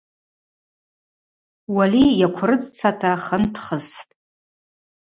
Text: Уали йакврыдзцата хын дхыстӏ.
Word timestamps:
Уали 1.75 2.03
йакврыдзцата 2.21 3.11
хын 3.25 3.43
дхыстӏ. 3.53 4.09